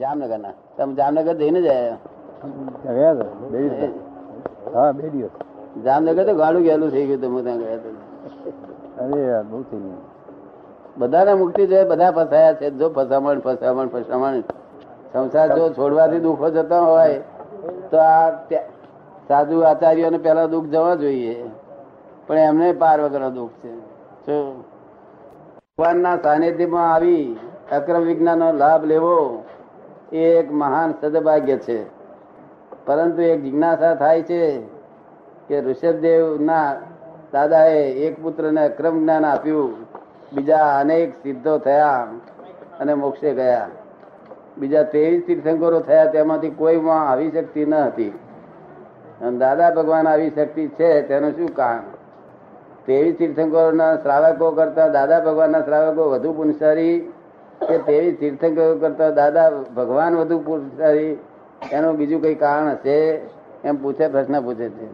[0.00, 1.96] જામનગર ના તમે જામનગર જઈને જ આવ્યા?
[4.98, 5.34] બે દિવસ
[5.84, 7.96] જામનગર તો ગાડું ગયેલું થઈ ગયું તમે ત્યાં ગયા હતા?
[9.02, 9.20] અરે
[9.50, 10.00] બહુ થઈ ગયું.
[10.98, 14.42] બધાને મુક્તિ જોઈએ બધા ફસાયા છે જો ફસામણ ફસામણ ફસામણ.
[15.12, 17.18] સંસાર જો છોડવાથી દુઃખો જતા હોય
[17.90, 18.26] તો આ
[19.28, 21.36] સાધુ આચાર્યોને પહેલા દુઃખ જવા જોઈએ.
[22.26, 23.72] પણ એમને પાર વગરનો દુઃખ છે.
[25.78, 27.26] ભગવાનના સાનિધ્યમાં આવી
[27.76, 29.16] અક્રમ વિજ્ઞાનનો લાભ લેવો
[30.12, 31.84] એ એક મહાન સદભાગ્ય છે.
[32.86, 34.60] પરંતુ એક જિજ્ઞાસા થાય છે
[35.48, 36.74] કે ઋષભદેવ ના
[37.32, 39.76] દાદાએ એક પુત્રને અક્રમ જ્ઞાન આપ્યું.
[40.32, 42.08] બીજા અનેક સિદ્ધો થયા
[42.80, 43.68] અને મોક્ષે ગયા.
[44.58, 48.18] બીજા ત્રેવીસ તીર્થંકરો થયા, તેમાંથી કોઈમાં આવી શક્તિ ન હતી.
[49.38, 51.80] દાદા ભગવાન આવી શક્તિ છે, તેનું શું કારણ?
[52.84, 57.12] ત્રેવીસ તીર્થંકરોના શ્રાવકો કરતા દાદા ભગવાનના શ્રાવકો વધુ પુણ્યશાળી
[57.68, 61.18] કે તેવી તીર્થંકરો કરતા દાદા, ભગવાન વધુ પુણ્યશાળી
[61.72, 63.20] એનું બીજું કઈ કારણ હશે?
[63.64, 64.86] એમ પૂછે, પ્રશ્ન પૂછે છે.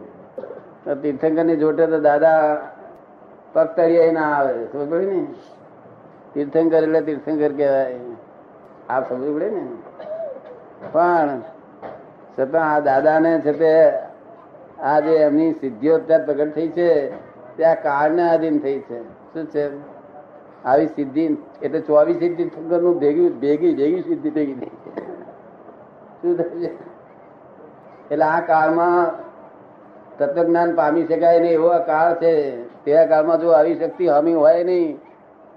[0.85, 2.57] તો તીર્થંકરની જોટે તો દાદા
[3.53, 5.27] પગ તળિયે ના આવે સમજ પડે ને?
[6.33, 7.99] તીર્થંકર એટલે તીર્થંકર કહેવાય.
[8.89, 9.67] આ સમજ પડે ને?
[10.91, 11.41] પણ
[12.39, 13.91] છતાં આ દાદાને છે તે,
[14.81, 17.09] આ જે એમની સિદ્ધિઓ ત્યાં પ્રગટ થઈ છે,
[17.57, 19.03] તે આ કાળને આધીન થઈ છે.
[19.03, 19.98] શું છે?
[20.65, 24.71] આવી સિદ્ધિ, એટલે ચોવીસ સિદ્ધિ નું ભેગી ભેગી ભેગી સિદ્ધિ ભેગી થઈ.
[26.21, 26.71] શું થયું છે?
[28.11, 29.11] એટલે આ કાળમાં
[30.17, 32.63] તત્વજ્ઞાન પામી શકાય નહીં, એવો કાળ છે.
[32.85, 34.99] તે કાળમાં જો આવી શક્તિ હમી હોય નહીં,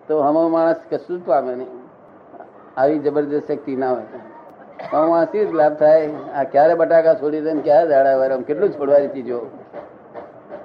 [0.08, 1.68] તો હમો માણસ કશું જ પામે નહીં.
[2.76, 4.02] આવી જબરદસ્ત શક્તિ ના હોય.
[4.92, 6.10] હમવાથી જ લાભ થાય.
[6.34, 9.50] આ ક્યારે બટાકા છોડી દે ને ક્યારે દાડા વરે આમ કેટલું છોડવાની ચીજો.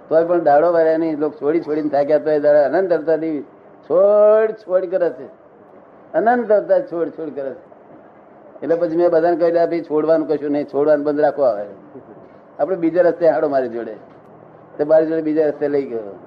[0.10, 3.46] તોય પણ દાડો વરે નહીં, લોકો છોડી છોડીને થાક્યા, તોય દાડા અનંત અવતારથી
[3.90, 5.26] છોડ છોડ કરે છે.
[6.14, 7.68] અનંત અવતાર છોડ છોડ કરે છે.
[8.64, 11.66] એટલે પછી મેં બધાને કહી ભાઈ છોડવાનું કશું નહીં, છોડવાનું બંધ રાખો આવે
[12.60, 13.96] આપણે બીજા રસ્તે હાડો મારી જોડે.
[14.78, 16.20] તે મારી જોડે બીજા રસ્તે લઈ ગયો.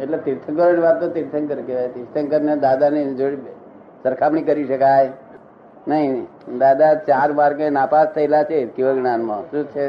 [0.00, 1.88] એટલે તીર્થંકર વાત તો તીર્થંકર કહેવાય.
[1.88, 3.36] તીર્થંકર ને દાદા ની જોડે
[4.02, 5.12] સરખામણી કરી શકાય.
[5.88, 6.26] નહીં
[6.58, 9.88] દાદા ચાર માર્ગે નાપાસ થયેલા છે કેવા જ્ઞાનમાં શું છે?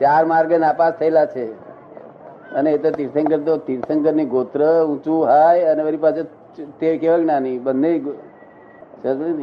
[0.00, 1.65] ચાર માર્ગે નાપાસ થયેલા છે.
[2.54, 6.22] અને એ તો તીર્થંકર તો તીર્થંકરની ગોત્ર ઊંચું હાય અને વળી પાસે
[6.80, 7.90] તે કેવા જ્ઞાની બંને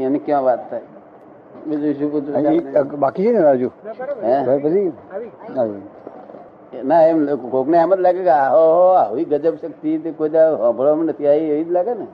[0.01, 0.87] એની ક્યાં વાત થાય?
[1.67, 2.49] બીજું શું પૂછવું છે આપણે?
[2.49, 3.69] હજી બાકી છે ને રાજુ?
[4.21, 4.59] હે?
[4.59, 4.91] પછી?
[6.83, 11.51] ના એમ કોકને એમ જ લાગે કે આહો આવી ગજબ શક્તિ કોઈ સાંભળવામાં નથી આવી
[11.51, 12.07] એવી જ લાગે ને.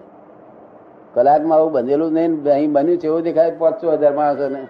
[1.13, 4.61] કલાકમાં આવું બંધેલું નહીં અહીં બન્યું છે એવું દેખાય પાંચસો હજાર માણસો ને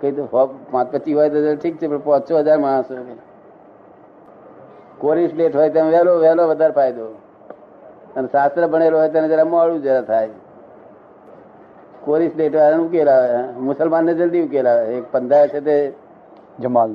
[0.00, 0.22] કઈ તો
[0.72, 2.94] પાંચ પચીસ હોય તો ઠીક છે પણ પાંચસો હજાર માણસો
[4.98, 7.06] કોરી લેટ હોય તેમ વહેલો વહેલો વધારે ફાયદો.
[8.16, 10.30] અને શાસ્ત્ર ભણેલો હોય તેને જરા મોડું જરા થાય.
[12.04, 13.52] કોરી લેટ હોય ઉકેલ આવે.
[13.60, 14.94] મુસલમાનને જલ્દી ઉકેલ આવે.
[14.94, 15.92] એક પંદાય છે તે
[16.60, 16.94] જમાલ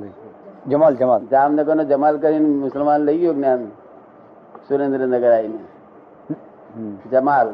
[0.68, 1.26] જમાલ જમાલ.
[1.26, 3.66] જામનગર નો જમાલ કરીને મુસલમાન લઈ ગયો જ્ઞાન.
[4.68, 5.58] સુરેન્દ્રનગર આવીને.
[7.10, 7.48] જમાલ.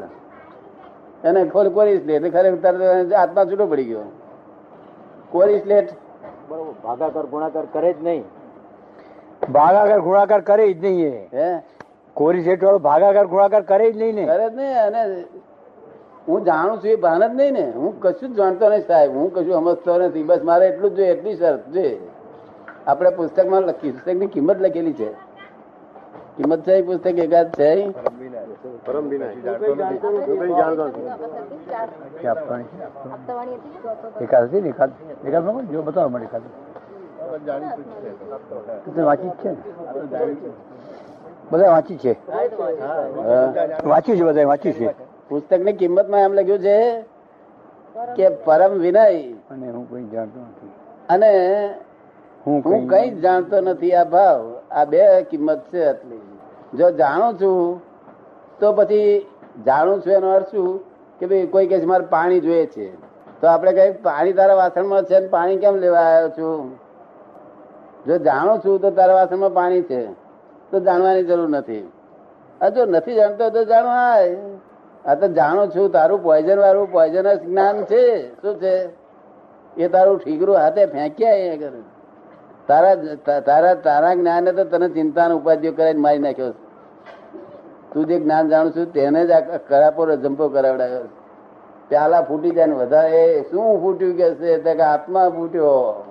[1.23, 2.23] એને ખોલ કોરી સ્લેટ.
[2.23, 4.01] એટલે ખરેખર તરત આત્મા છૂટો પડી ગયો.
[5.31, 5.89] કોરી સ્લેટ
[6.49, 6.73] બરોબર.
[6.83, 8.38] ભાગાકાર ગુણાકાર કરે જ નહીં.
[9.41, 11.61] ભાગાકાર ગુણાકાર કરે જ નહીં હે?
[12.13, 14.25] કોરી શેઠ વાળો ભાગાકાર ગુણાકાર કરે જ નહીં ને.
[14.25, 15.23] કરે જ નહીં અને
[16.27, 17.71] હું જાણું છું એ ભાન જ નહીં ને.
[17.71, 19.11] હું કશું જ જાણતો નહીં સાહેબ.
[19.11, 20.23] હું કશું સમજતો નથી.
[20.23, 21.99] બસ મારે એટલું જ જોઈએ એટલી શરત જોઈએ.
[22.87, 25.09] આપણે પુસ્તકમાં લખી પુસ્તકની કિંમત લખેલી છે.
[26.37, 27.69] કિંમત છે એ પુસ્તક એકાદ છે.
[34.23, 34.69] એકાદ હતી ને?
[34.69, 34.91] એકાદ
[35.25, 36.41] એકાદ જો બતાવો મને એકાદ.
[37.29, 39.55] તો વાંચી છે
[41.51, 42.17] બધા વાંચી છે?
[43.83, 44.95] વાંચ્યું છે બધા વાંચ્યું છે?
[45.29, 47.03] પુસ્તકની કિંમતમાં એમ લખ્યું છે
[48.15, 49.05] કે પરમ વિનય.
[49.51, 50.71] અને હું કઈ જાણતો નથી.
[51.09, 51.29] અને
[52.47, 53.93] હું હું કઈ જ જાણતો નથી.
[53.93, 54.53] આ ભાવ.
[54.71, 56.21] આ બે કિંમત છે આટલી.
[56.73, 57.81] જો જાણું છું
[58.59, 59.27] તો પછી
[59.65, 60.79] જાણું છું એનો અર્થ શું?
[61.19, 62.95] કે ભાઈ કોઈ કહે છે મારે પાણી જોઈએ છે.
[63.41, 66.88] તો આપણે કઈ પાણી તારા વાસણમાં છે ને પાણી કેમ લેવા આવ્યો છું?
[68.07, 70.05] જો જાણો છું તો તારા વાસણમાં પાણી છે,
[70.71, 71.81] તો જાણવાની જરૂર નથી.
[72.75, 73.89] જો નથી જાણતો તો જાણો.
[75.05, 78.33] આ તો જાણો છું, તારું પોઈઝન વાળું પોઈઝનસ જ્ઞાન છે.
[78.41, 78.75] શું છે?
[79.77, 81.81] એ તારું ઠીકરું હાથે ફેંક્યા એ કરે
[82.67, 82.95] તારા
[83.45, 86.51] તારા તારા જ્ઞાને તો તને ચિંતાનો ઉપાધ્યો કરાવીને મારી નાખ્યો
[87.93, 91.01] તું જે જ્ઞાન જાણું છું તેને જ આ કરાપો જંપો કરાવડાવ્યો.
[91.89, 94.79] પ્યાલા ફૂટી જાય ને વધારે, શું ફૂટ્યું કે છે?
[94.79, 96.03] આત્મા ફૂટ્યો.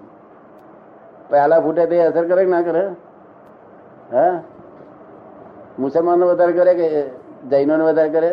[1.30, 2.84] પ્યાલા ફૂટે તે અસર કરે કે ના કરે?
[4.12, 4.34] હા?
[5.78, 6.88] મુસલમાનો વધારે કરે કે
[7.50, 8.30] જૈનો વધારે કરે?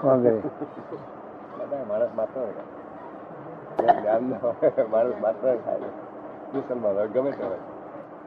[0.00, 0.38] કોણ કરે
[1.90, 2.38] માણસ માત્ર
[4.92, 5.90] માણસ માત્ર થાય
[6.54, 7.44] મુસલમાન ગમે તે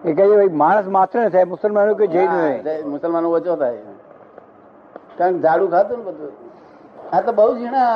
[0.10, 2.30] એ કહે ભાઈ માણસ માત્ર ને થાય મુસલમાનો કે જૈન
[2.90, 3.82] મુસલમાનો ઓછો થાય.
[5.18, 6.32] કારણ ઝાડુ ખાતું ને બધું.
[7.14, 7.96] આ તો બહુ ઝીણા.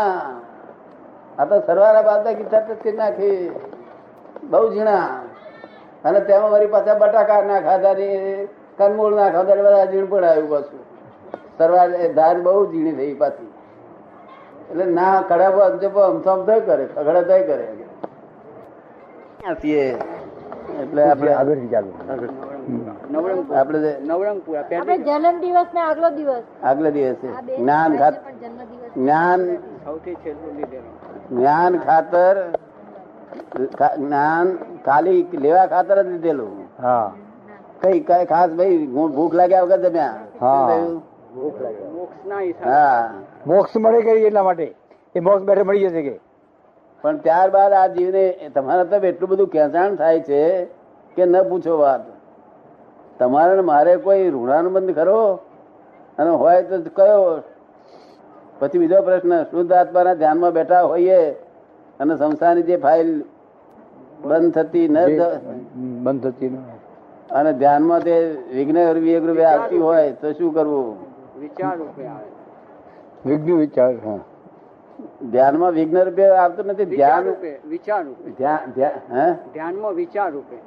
[1.39, 3.37] આ તો સરવારા બાદ કિસ્સા નાખી.
[4.51, 5.07] બહુ ઝીણા.
[6.05, 8.07] અને તેમાં વળી પાછા બટાકા ના ખાધા ને
[8.77, 10.81] કંદમૂળ ના ખાધા બધા ઝીણ પણ આવ્યું પાછું.
[11.57, 13.51] સરવાર ધાર બહુ ઝીણી થઈ પાછી.
[14.69, 17.65] એટલે ના કડાપો અંજપો અમથો અમથો કરે ખગડા તોય કરે.
[20.81, 21.91] એટલે આપણે આગળ ચાલુ.
[23.59, 26.43] આપણે જે નવરંગપુરા આપણે જન્મ દિવસ ને આગલો દિવસ.
[26.63, 27.27] આગલે દિવસે.
[27.37, 28.91] આ બે જ્ઞાન ખાત પણ જન્મ દિવસ.
[28.97, 29.41] જ્ઞાન
[29.85, 30.15] સૌથી
[31.31, 32.35] જ્ઞાન ખાતર
[33.99, 37.11] જ્ઞાન ખાલી લેવા ખાતર જ લીધેલું હા.
[37.81, 40.13] કઈ કઈ ખાસ ભાઈ ભૂખ લાગ્યા વગર જમ્યા.
[42.65, 43.09] હા.
[43.47, 44.75] મોક્ષ મળે કરી એટલા માટે?
[45.15, 46.19] એ મોક્ષ બેઠે મળી જશે કે?
[47.01, 50.65] પણ ત્યારબાદ આ જીવને તમારા તરફ એટલું બધું ખેંચાણ થાય છે
[51.17, 52.01] કે ન પૂછો વાત.
[53.19, 55.39] તમારે મારે કોઈ ઋણાનુબંધ ખરો?
[56.17, 57.43] અને હોય તો કયો?
[58.59, 61.35] પછી બીજો પ્રશ્ન શુદ્ધ આત્માના ધ્યાનમાં બેઠા હોઈએ
[61.99, 63.23] અને સંસારની જે ફાઇલ
[64.23, 64.97] બંધ થતી ન
[66.03, 66.57] બંધ થતી ન
[67.31, 68.15] અને ધ્યાનમાં તે
[68.53, 70.97] વિઘ્ન વિવેક રૂપે આવતી હોય તો શું કરવું?
[71.39, 72.29] વિચાર રૂપે આવે.
[73.25, 74.19] વિઘ્ન વિચાર હા.
[75.31, 78.29] ધ્યાનમાં વિઘ્ન રૂપે આવતું નથી ધ્યાન રૂપે વિચાર રૂપે.
[78.31, 79.27] ધ્યાન ધ્યાન હે?
[79.53, 80.57] ધ્યાનમાં વિચાર રૂપે.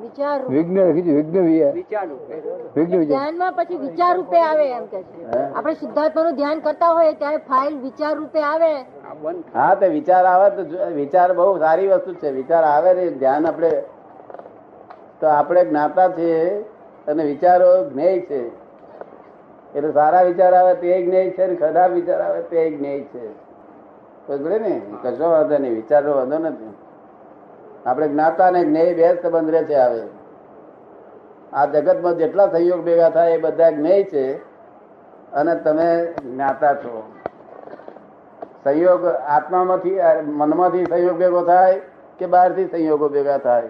[0.00, 0.42] વિચાર.
[0.42, 0.56] રૂપે.
[0.56, 2.08] વિઘ્ન કીધું વિઘ્ન વિ- વિચાર.
[2.08, 2.34] રૂપે
[2.80, 3.04] વિઘ્ન.
[3.04, 5.30] ધ્યાનમાં પછી વિચાર રૂપે આવે એમ કે છે.
[5.32, 8.72] આપણે શુદ્ધાત્માનું ધ્યાન કરતા હોય ત્યારે ફાઇલ વિચાર રૂપે આવે
[9.54, 12.30] હા તે વિચાર આવે તો વિચાર બહુ સારી વસ્તુ છે.
[12.30, 13.82] વિચાર આવે ને ધ્યાન આપણે
[15.20, 16.60] તો આપણે જ્ઞાતા છે
[17.06, 18.48] અને વિચારો જ્ઞેય છે.
[19.74, 23.28] એટલે સારા વિચાર આવે તે જ્ઞેય છે અને ખરાબ વિચાર આવે તે જ્ઞેય છે.
[24.58, 24.82] ને?
[25.02, 25.74] કશો વાંધો નહીં.
[25.74, 26.74] વિચારનો વાંધો નથી.
[27.86, 30.02] આપણે જ્ઞાતા ને જ્ઞેય બે સંબંધ રહે છે આવે.
[31.52, 34.36] આ જગતમાં જેટલા સંયોગ ભેગા થાય એ બધા જ્ઞેય છે
[35.32, 37.12] અને તમે જ્ઞાતા છો.
[38.64, 41.80] સંયોગ આત્મામાંથી મનમાંથી સંયોગ ભેગો થાય
[42.18, 43.68] કે બહારથી સંયોગો ભેગા થાય?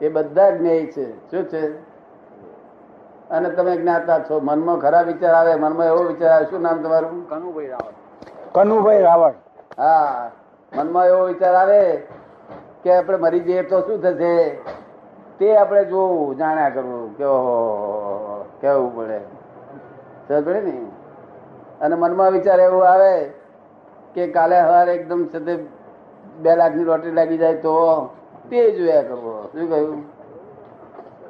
[0.00, 1.30] એ બધા જ્ઞેય છે.
[1.30, 1.78] શું છે?
[3.30, 4.40] અને તમે જ્ઞાતા છો.
[4.42, 6.44] મનમાં ખરાબ વિચાર આવે મનમાં એવો વિચાર આવે.
[6.44, 7.28] શું નામ તમારું?
[7.28, 7.92] કનુભાઈ રાવળ.
[8.52, 9.32] કનુભાઈ રાવણ
[9.78, 10.30] હા.
[10.76, 12.06] મનમાં એવો વિચાર આવે
[12.84, 14.58] કે આપણે મરી જઈએ તો શું થશે?
[15.38, 17.24] તે આપણે જોવું, જાણ્યા કરવું, કે
[18.60, 19.20] કેવું પડે?
[20.40, 20.86] પડે ને?
[21.80, 23.30] અને મનમાં વિચાર એવો આવે
[24.14, 25.58] કે કાલે સવારે એકદમ તે
[26.38, 28.06] બે લાખની લોટરી લાગી જાય તો
[28.50, 29.48] તે જોયા કરવો.
[29.52, 30.02] શું કહ્યું?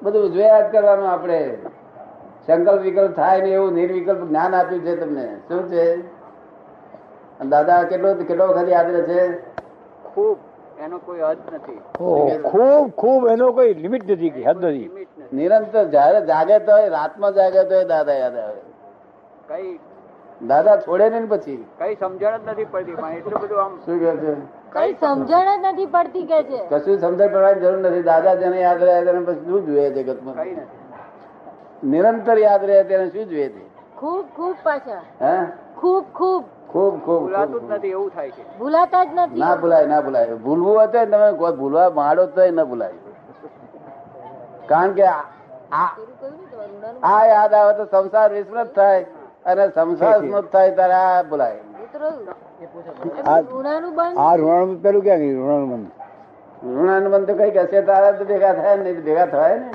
[0.03, 1.59] બધું જોયા જ કરવાનું આપણે.
[2.47, 5.37] સંકલ્પ વિકલ્પ થાય ને એવું નિર્વિકલ્પ જ્ઞાન આપ્યું છે તમને.
[5.49, 5.97] શું છે?
[7.49, 9.39] દાદા, કેટલો કેટલો વખત યાદ રહે છે?
[10.15, 10.39] ખૂબ.
[10.79, 11.81] એનો કોઈ હદ નથી.
[12.45, 14.91] ખૂબ ખૂબ એનો કોઈ લિમિટ નથી કે હદ નથી.
[15.33, 18.61] નિરંતર જયારે જાગે તો રાતમાં જાગે તો દાદા યાદ આવે.
[19.49, 19.81] કઈ
[20.41, 21.59] દાદા છોડે ને પછી.
[21.79, 24.33] કઈ સમજણ જ નથી પડતી પણ એટલું બધું આમ શું કે છે?
[24.71, 26.61] કઈ સમજણ જ નથી પડતી કે છે.
[26.71, 28.03] કશું સમજણ પડવાની જરૂર નથી.
[28.03, 30.37] દાદા જેને યાદ રહે તેને પછી શું જોઈએ જગતમાં?
[30.37, 30.83] કઈ નથી.
[31.83, 33.63] નિરંતર યાદ રહે તેને શું જોઈએ છે
[33.97, 35.03] ખૂબ ખૂબ પાછા.
[35.21, 35.35] હે?
[35.77, 36.45] ખૂબ ખૂબ.
[36.75, 38.59] ખૂબ ખૂબ ભૂલાતું જ નથી એવું થાય છે.
[38.59, 40.27] ભૂલાતા જ ના નથી ભૂલાય ના ભૂલાય.
[40.27, 42.93] ભૂલવું હોય તો તમે કોઈ ભૂલવા માંડો તો ન ભૂલાય.
[44.69, 45.97] કારણ કે આ-
[47.03, 49.07] ને યાદ આવે તો સંસાર વિસ્મૃત થાય
[49.47, 51.57] અને સંસાર સ્મૃત થાય ત્યારે આ ભૂલાય.
[53.27, 55.45] આ ઋણાનું પેલું ક્યાં ગયું?
[55.45, 55.69] ઋણાનું
[56.83, 59.71] ઋણાનુબંધ તો કઈ કશે તારા તો ભેગા થાય ને નહીં ભેગા થાય ને?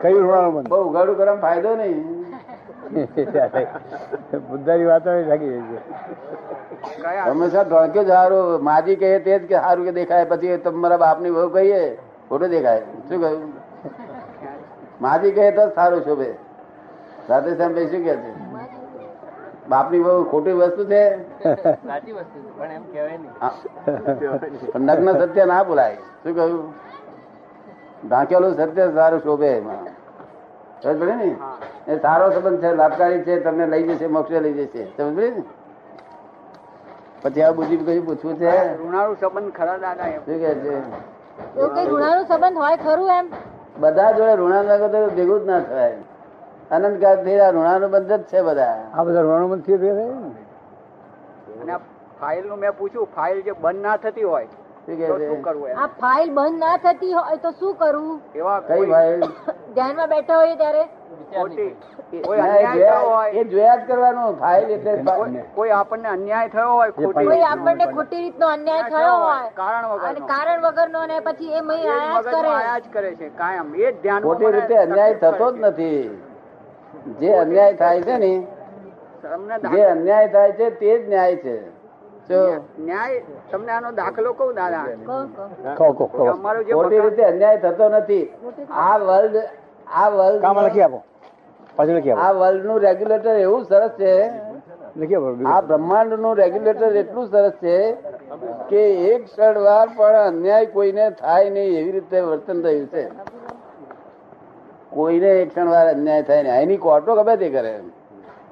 [0.00, 0.68] કયું ઋણાનું બંધ?
[0.68, 2.21] બહુ ઉઘાડું કરવા ફાયદો નહીં.
[4.50, 5.80] બુદ્ધાની વાતો લાગી રહી
[7.26, 11.30] હંમેશા ઢોંક્યો જ સારું માજી કહે તે જ કે સારું કે દેખાય પછી તમારા બાપની
[11.30, 12.80] બહુ કહીએ ખોટું દેખાય.
[13.08, 13.52] શું કહ્યું?
[15.00, 16.34] માજી કહે તો સારું શોભે.
[17.28, 18.32] સાથે સામે શું કે છે?
[19.68, 21.18] બાપની બહુ ખોટી વસ્તુ છે?
[21.86, 23.32] સાચી વસ્તુ છે, પણ એમ કહેવાય નહીં.
[23.40, 23.52] હા.
[24.72, 25.94] પણ નગ્ન સત્ય ના બોલાય.
[25.94, 26.74] શું કહ્યું?
[28.08, 30.01] ઢાંકેલું સત્ય સારું શોભે એમાં.
[30.82, 31.36] સમજ પડી ને?
[31.86, 34.84] એ સારો સંબંધ છે લાભકારી છે તમને લઈ જશે મોક્ષે લઈ જશે.
[34.96, 35.42] સમજ પડી ને?
[37.22, 38.78] પછી આ બુદ્ધિ કયું પૂછવું છે?
[38.78, 40.20] ઋણાળુ સંબંધ ખરા દાદા એમ.
[40.26, 40.82] શું કે છે?
[41.86, 43.26] ઋણાળુ કઈ સંબંધ હોય ખરું એમ?
[43.80, 45.96] બધા જોડે ઋણા લાગે તો ભેગું જ ના થાય.
[46.70, 48.76] અનંત કાળથી આ ઋણાનું બંધ જ છે બધા.
[48.94, 50.06] આ બધા ઋણાનું બંધ ને?
[51.62, 51.76] અને
[52.20, 54.46] ફાઇલનું મેં પૂછ્યું ફાઇલ જે બંધ ના થતી હોય
[54.88, 59.20] આ ફાઇલ બંધ ના થતી હોય તો શું કરવું એવા કઈ ફાઇલ?
[59.74, 60.82] ધ્યાનમાં બેઠા હોય ત્યારે?
[61.34, 61.76] ખોટી
[62.12, 63.30] એ જોયા હોય.
[63.30, 68.16] એ જોયા જ કરવાનું ફાઇલ એટલે કોઈ- કોઈ આપણને અન્યાય થયો હોય કોઈ આપણને ખોટી
[68.16, 73.14] રીતનો અન્યાય થયો હોય કારણ અને વગરનો કારણ વગરનો ને પછી એ આયા જ કરે.
[73.14, 73.74] છે કાયમ.
[73.74, 76.18] એ જ ધ્યાન ખોટી રીતે અન્યાય થતો જ નથી.
[77.20, 78.32] જે અન્યાય થાય છે ને
[79.70, 81.71] જે અન્યાય થાય છે તે જ ન્યાય છે.
[82.78, 83.22] ન્યાય.
[83.50, 84.82] તમને આનો દાખલો કહું દાદા.
[86.30, 88.24] અમારું જે રીતે અન્યાય થતો નથી.
[88.70, 90.10] આ વર્લ્ડ આ
[90.40, 91.02] કામ વર્લ્ડ લખી આપો.
[91.76, 92.20] પાછું લખી આપો.
[92.20, 94.14] આ વર્લ્ડનું રેગ્યુલેટર એવું સરસ છે.
[95.46, 97.92] આ બ્રહ્માંડનું રેગ્યુલેટર એટલું સરસ છે
[98.68, 103.04] કે એક ક્ષણ વાર પણ અન્યાય કોઈને થાય નહીં એવી રીતે વર્તન થયું છે.
[104.90, 106.62] કોઈને એક ક્ષણ વાર અન્યાય થાય નહીં.
[106.62, 107.80] એની કોર્ટો ગમે તે કરે.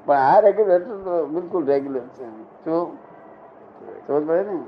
[0.05, 2.25] પણ આ રેગ્યુલેટર બિલકુલ રેગ્યુલર છે.
[2.65, 2.97] શું?
[4.11, 4.59] સમજ પડે ને?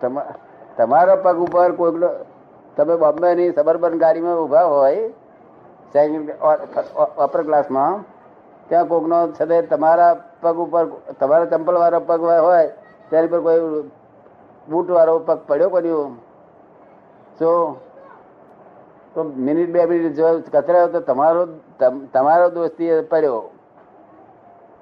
[0.00, 0.34] તમા-
[0.76, 2.04] તમારા પગ ઉપર કોઈક
[2.76, 5.10] તમે બોમ્બે ની સબરબન ગાડીમાં ઊભા હોય
[7.18, 8.04] અપર ક્લાસમાં
[8.68, 10.86] ત્યાં કોકનો છે તમારા પગ ઉપર,
[11.20, 12.66] તમારા ચંપલ વાળો પગ હોય,
[13.10, 13.60] તેની પર કોઈ
[14.68, 16.10] બૂટ વાળો પગ પડ્યો કર્યો
[17.38, 17.80] તો
[19.14, 21.46] તો મિનિટ, બે મિનિટ જો કચરાયો તો તમારો
[22.12, 23.50] તમારો દોસ્તી પડ્યો.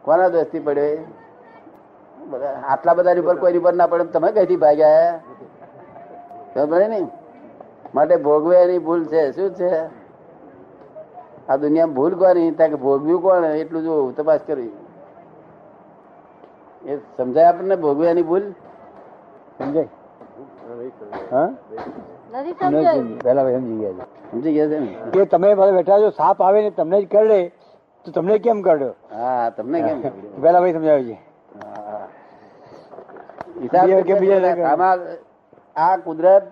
[0.02, 0.98] કોના દોસ્તી પડ્યો
[2.24, 5.12] આટલા બધા ઉપર કોઈ પર ના પડે તમે કઈથી ભાગ્યા
[6.54, 7.00] ખબર પડે ને
[7.94, 9.22] માટે ભોગવે એની ભૂલ છે.
[9.32, 9.70] શું છે?
[11.48, 13.44] આ દુનિયામાં ભૂલ કોની ત્યાં કે ભોગવ્યું કોણ?
[13.54, 14.72] એટલું જો તપાસ કરવી
[16.84, 18.44] એ સમજાય આપણને ભોગવ્યાની ભૂલ?
[19.58, 19.88] સમજાય?
[22.60, 22.84] સમજી
[23.74, 24.90] ગયા સમજી ગયા છે ને?
[25.12, 27.40] કે તમે બેઠા છો સાપ આવે ને તમને જ કરડે
[28.06, 28.94] તો તમને કેમ કરડ્યો?
[29.10, 29.98] હા તમને કેમ?
[30.42, 31.16] પહેલા ભાઈ સમજાવ્યું છે
[31.56, 32.06] હા.
[33.53, 33.53] હિસાબ બીજા કે બીજા કેટલા?
[34.64, 34.98] આમાં
[35.76, 36.44] આ કુદરત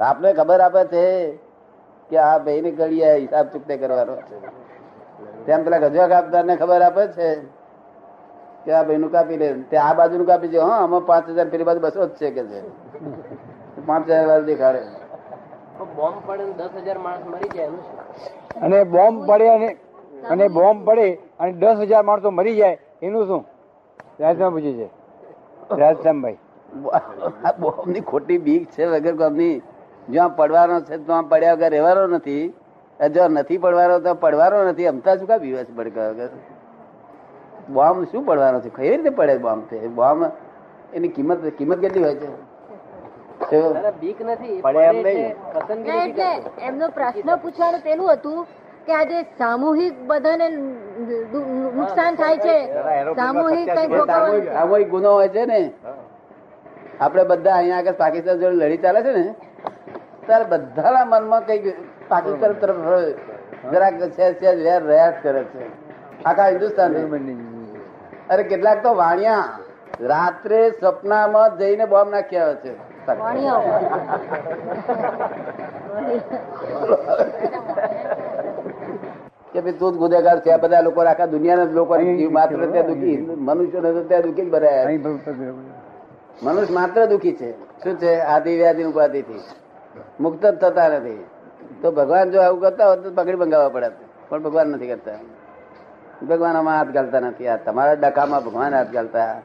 [0.00, 1.04] આપને ખબર આપે છે
[2.10, 4.36] કે આ ભાઈ ની કરીએ હિસાબ ચૂકતે કરવાનો છે.
[5.46, 7.28] તેમ પેલા ગજવા કાપદાર ને ખબર આપે છે
[8.64, 9.48] કે આ ભાઈ નું કાપી લે.
[9.64, 12.28] તે આ બાજુ નું કાપી દે હા આમાં પાંચ હજાર પેલી બાજુ બસો જ છે
[12.32, 12.60] કે છે.
[13.86, 14.82] પાંચ હજાર વાર દેખાડે.
[15.90, 17.70] બોમ્બ પડે દસ હજાર માણસ મરી જાય
[18.60, 19.68] અને બોમ્બ પડે અને
[20.30, 21.06] અને બોમ્બ પડે
[21.38, 23.42] અને દસ હજાર માણસો મરી જાય એનું શું?
[24.18, 24.86] રાજમાં પૂછ્યું છે.
[25.70, 26.38] રાજસ્થાનભાઈ
[27.60, 29.62] બોમની ખોટી બીક છે વગર કોમની.
[30.08, 32.44] જ્યાં પડવાનો છે ત્યાં પડ્યા વગર રહેવાનો નથી.
[33.00, 34.88] જો નથી પડવાનો તો પડવાનો નથી.
[34.92, 36.30] અમતા શું કા બીવાસ પડકા વગર?
[37.70, 38.70] બોમ્બ શું પડવાનો છે?
[38.76, 40.22] કઈ રીતે પડે બોમ્બ છે બોમ્બ
[40.94, 42.28] એની કિંમત કિંમત કેટલી હોય છે?
[44.00, 44.60] બીક નથી.
[44.62, 45.34] પડે એમ નહીં.
[46.68, 48.38] એમનો પ્રશ્ન પૂછવાનું પેલું હતું
[48.86, 50.46] કે આજે સામૂહિક બધાને
[51.74, 52.56] નુકસાન થાય છે.
[53.14, 55.60] સામૂહિક કઈ ગુનો હોય છે ને.
[57.00, 59.34] આપણે બધા અહીંયા આગળ પાકિસ્તાન જોડે લડી ચાલે છે ને
[60.26, 61.74] ત્યારે બધાના મનમાં કઈ
[62.08, 62.76] પાકિસ્તાન તરફ
[63.72, 63.94] જરાક
[64.82, 65.64] રહ્યા કરે છે.
[66.24, 66.92] આખા હિન્દુસ્તાન
[68.30, 69.44] અરે કેટલાક તો વાણિયા
[70.00, 72.72] રાત્રે સપનામાં જઈને બોમ્બ નાખી આવે છે.
[73.18, 73.62] વાણિયા.
[79.52, 81.94] કે ભાઈ તું જ ગુનેગાર છે બધા લોકો આખા દુનિયાના લોકો
[82.30, 83.16] માત્ર ત્યાં દુઃખી.
[83.16, 84.54] મનુષ્ય ત્યાં દુઃખી જ
[86.42, 87.52] મનુષ્ય માત્ર દુઃખી છે.
[87.84, 88.18] શું છે?
[88.18, 89.40] આદિ વ્યાધિ ઉપાધિથી.
[90.20, 91.24] મુક્ત જ થતા નથી.
[91.82, 93.90] તો ભગવાન જો આવું કરતા હોત તો પકડી બંગાવવા પડે.
[94.28, 95.12] પણ ભગવાન નથી કરતા.
[96.26, 97.48] ભગવાન આમાં હાથ ગાલતા નથી.
[97.48, 99.40] આ તમારા ડકામાં ભગવાન હાથ ગાલતા.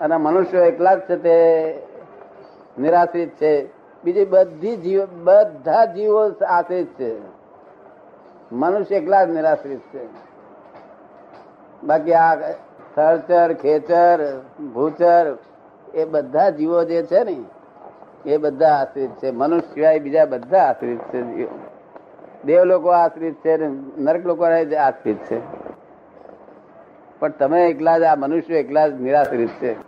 [0.00, 1.36] અને મનુષ્યો એકલા જ છે તે
[2.78, 3.68] નિરાશ્રિત છે.
[4.04, 7.29] બીજી બધી જીવ બધા જીવો આશ્રિત છે.
[8.52, 10.08] મનુષ્ય એકલા જ નિરાશ્રિત છે.
[11.84, 12.34] બાકી આ
[12.96, 14.38] થળચર ખેચર,
[14.74, 15.36] ભૂચર,
[15.94, 17.44] એ બધા જીવો જે છે ને,
[18.26, 19.30] એ બધા આશ્રિત છે.
[19.30, 21.58] મનુષ્ય સિવાય બીજા બધા આશ્રિત છે જીવો.
[22.44, 23.56] દેવ લોકો આશ્રિત છે
[24.00, 24.44] નરક લોકો
[24.78, 25.40] આશ્રિત છે.
[27.20, 29.80] પણ તમે એકલા જ, આ મનુષ્ય એકલા જ નિરાશ્રિત છે.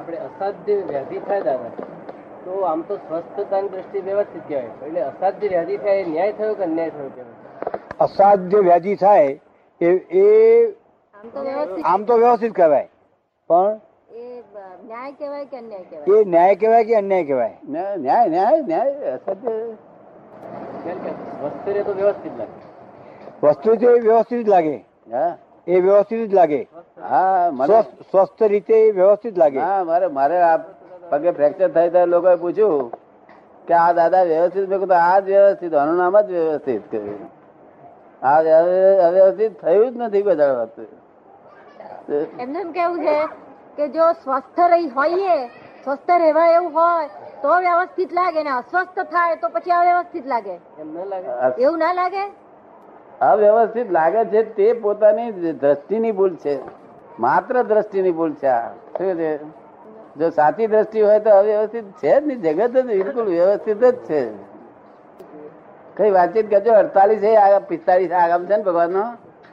[0.00, 1.70] આપણે અસાધ્ય વ્યાધિ થાય દાદા.
[2.46, 4.86] તો આમ તો સ્વસ્થતાની દ્રષ્ટિ વ્યવસ્થિત કહેવાય.
[4.86, 7.34] એટલે અસાધ્ય વ્યાધિ થાય ન્યાય થયો કે અન્યાય થયો કહેવાય?
[8.00, 9.40] અસાધ્ય વ્યાધિ થાય
[9.80, 10.26] એ એ
[11.84, 12.88] આમ તો વ્યવસ્થિત કહેવાય.
[13.50, 13.80] પણ
[14.16, 14.42] એ
[14.84, 16.20] ન્યાય કહેવાય કે અન્યાય કહેવાય?
[16.20, 17.56] એ ન્યાય કહેવાય કે અન્યાય કહેવાય?
[17.68, 19.16] ન્યાય ન્યાય ન્યાય
[21.40, 22.56] સ્વસ્થ રહે તો વ્યવસ્થિત લાગે.
[23.42, 24.76] વસ્તુ તો વ્યવસ્થિત જ લાગે.
[25.12, 25.36] હા.
[25.66, 26.62] એ વ્યવસ્થિત જ લાગે.
[27.10, 29.58] હા મને સ્વસ્થ સ્વસ્થ રીતે વ્યવસ્થિત લાગે.
[29.58, 30.56] હા મારે મારે આ
[31.10, 32.90] પગે ફ્રેક્ચર થાય ત્યારે લોકોએ પૂછ્યું
[33.66, 34.68] કે આ દાદા વ્યવસ્થિત?
[34.68, 35.74] મેં કીધું આ જ વ્યવસ્થિત.
[35.74, 37.36] આનું નામ જ વ્યવસ્થિત કર્યું.
[38.22, 38.38] આ
[39.08, 40.78] અવ્યવસ્થિત થયું જ નથી બધા વાત
[42.40, 43.26] એમને એમ કેવું છે
[43.76, 45.46] કે જો સ્વસ્થ રહી હોઈએ
[45.84, 47.08] સ્વસ્થ રહેવા એવું હોય
[47.42, 50.60] તો વ્યવસ્થિત લાગે ને અસ્વસ્થ થાય તો પછી અવ્યવસ્થિત લાગે.
[51.06, 51.62] લાગે?
[51.62, 52.32] એવું ના લાગે?
[53.20, 56.58] અવ્યવસ્થિત લાગે છે તે પોતાની દ્રષ્ટિની ભૂલ છે.
[57.20, 58.68] માત્ર દ્રષ્ટિની ભૂલ છે આ.
[58.70, 59.65] શું છે?
[60.18, 62.40] જો સાચી દ્રષ્ટિ હોય તો અવ્યવસ્થિત છે જ નહીં.
[62.42, 64.20] જગત જ બિલકુલ વ્યવસ્થિત જ છે.
[65.96, 66.72] કઈ વાતચીત કરજો.
[66.82, 67.22] અડતાલીસ
[67.68, 69.04] પિસ્તાલીસ આગામ છે ને ભગવાન નો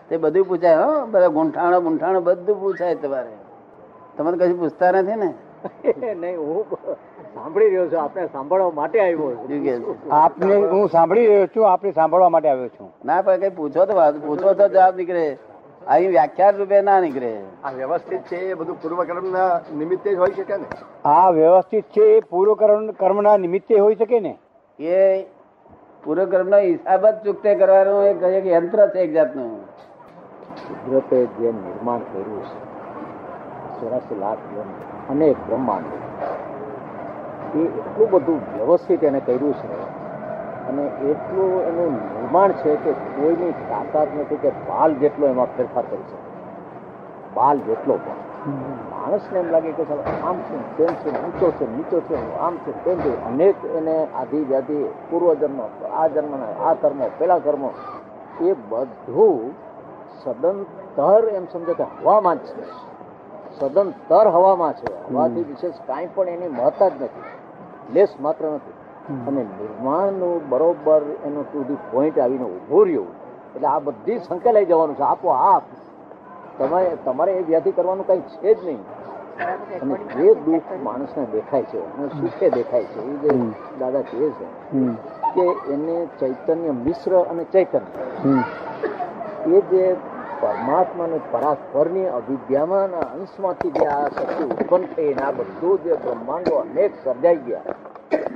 [0.09, 1.05] તે બધું પૂછાય હો.
[1.11, 3.33] બધા ગુંઠાણો ગુંઠાણો બધું પૂછાય તમારે.
[4.17, 5.29] તમારે કશું પૂછતા નથી ને?
[6.21, 6.63] નહીં હું
[7.35, 7.99] સાંભળી રહ્યો છું.
[8.01, 9.29] આપણે સાંભળવા માટે આવ્યો?
[10.11, 12.89] આપને હું સાંભળી રહ્યો છું આપને સાંભળવા માટે આવ્યો છું.
[13.05, 13.93] ના પણ કઈ પૂછો તો
[14.27, 15.25] પૂછો તો જવાબ નીકળે.
[15.87, 17.39] અહીં વ્યાખ્યાન રૂપે ના નીકળે.
[17.63, 20.65] આ વ્યવસ્થિત છે એ બધું પૂર્વકર્મના નિમિત્તે જ હોય શકે ને?
[21.05, 24.37] આ વ્યવસ્થિત છે એ પૂર્વ કર્મ કર્મના નિમિત્તે હોઈ શકે ને?
[24.79, 25.23] એ
[26.03, 29.61] પૂર્વકર્મ નો હિસાબ જ ચૂકતે કરવાનું એક એક યંત્ર છે એક જાતનું.
[30.85, 32.73] કુદરતે જે નિર્માણ કર્યું છે
[33.79, 34.67] ચોરાસી લાખ યમ,
[35.09, 35.85] અનેક બ્રહ્માંડ.
[37.55, 40.02] એ એટલું બધું વ્યવસ્થિત એને કર્યું છે
[40.67, 45.97] અને એટલું એનું નિર્માણ છે કે કોઈની તાકાત નથી કે બાલ જેટલો એમાં ફેરફાર કરી
[45.97, 46.33] શકે.
[47.33, 48.23] બાલ જેટલો પણ.
[48.91, 52.83] માણસને એમ લાગે કે ચાલો આમ છે, તેમ છે, ઊંચો છે, નીચો છે, આમ છે,
[52.83, 53.25] તેમ છે.
[53.25, 57.69] અનેક એને આધિ વ્યાધિ પૂર્વજન્મ, આ જન્મના, આ કર્મ, પેલા કર્મ,
[58.45, 59.51] એ બધું
[60.23, 62.65] સદંતર એમ સમજો કે હવામાં જ છે.
[63.59, 65.13] સદંતર હવામાં છે.
[65.13, 67.23] હવાથી વિશેષ કાંઈ પણ એની મહત્તા જ નથી.
[67.93, 68.73] લેસ માત્ર નથી.
[69.09, 73.05] અને નિર્માણનું બરોબર એનું સુધી પોઈન્ટ આવીને ઊભો રહ્યો.
[73.55, 75.01] એટલે આ બધી સંકેલાઈ જવાનું છે.
[75.01, 75.63] આપો આપ.
[76.59, 78.83] તમારે તમારે એ વ્યાધિ કરવાનું કંઈ છે જ નહીં.
[79.81, 83.29] અને જે દુઃખ માણસને દેખાય છે અને સુખે દેખાય છે એ જે
[83.79, 84.47] દાદા કહે છે
[85.35, 87.81] કે એને ચૈતન્ય મિશ્ર અને ચૈતન્ય.
[89.47, 89.95] એ જે
[90.43, 96.91] પરમાત્માની પરાસ્પરની અવિદ્યામાં અને અંશમાંથી જે આ શક્તિ ઉત્પન્ન થઈ આ બધું જે બ્રહ્માંડો અનેક
[97.03, 97.61] સર્જાઈ ગયા.